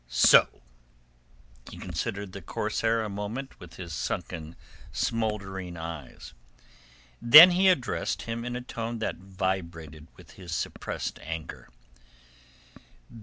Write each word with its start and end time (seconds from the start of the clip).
So!" 0.07 0.47
He 1.69 1.77
considered 1.77 2.31
the 2.31 2.41
corsair 2.41 3.03
a 3.03 3.07
moment 3.07 3.59
with 3.59 3.75
his 3.75 3.93
sunken 3.93 4.55
smouldering 4.91 5.77
eyes. 5.77 6.33
Then 7.21 7.51
he 7.51 7.67
addressed 7.69 8.23
him 8.23 8.43
in 8.43 8.55
a 8.55 8.61
tone 8.61 8.97
that 8.97 9.17
vibrated 9.17 10.07
with 10.15 10.31
his 10.31 10.55
suppressed 10.55 11.19
anger. 11.21 11.69